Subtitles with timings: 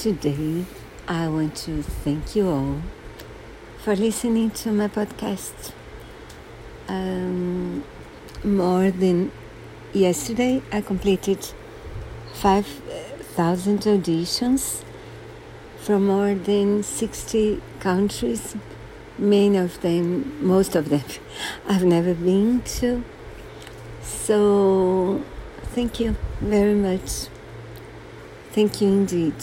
[0.00, 0.64] Today,
[1.06, 2.80] I want to thank you all
[3.84, 5.72] for listening to my podcast.
[6.88, 7.84] Um,
[8.42, 9.30] more than
[9.92, 11.46] yesterday, I completed
[12.32, 14.82] 5,000 auditions
[15.82, 18.56] from more than 60 countries,
[19.18, 21.04] many of them, most of them,
[21.68, 23.04] I've never been to.
[24.00, 25.22] So,
[25.74, 27.26] thank you very much.
[28.52, 29.34] Thank you indeed.